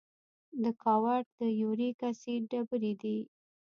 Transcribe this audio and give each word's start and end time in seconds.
د 0.61 0.63
ګاؤټ 0.81 1.25
د 1.39 1.41
یوریک 1.61 1.99
اسید 2.09 2.41
ډبرې 2.51 2.93
دي. 3.01 3.17